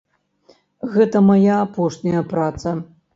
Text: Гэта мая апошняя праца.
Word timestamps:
Гэта 0.95 1.21
мая 1.27 1.51
апошняя 1.65 2.23
праца. 2.33 2.75